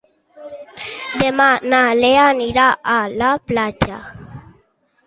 [1.23, 4.03] Demà na Lea anirà a la platja.